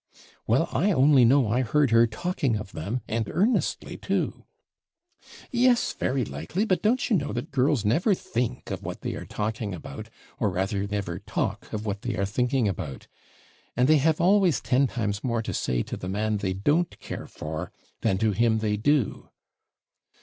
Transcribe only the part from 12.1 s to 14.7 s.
are thinking about? And they have always